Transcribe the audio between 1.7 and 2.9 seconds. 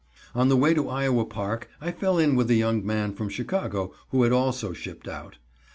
I fell in with a young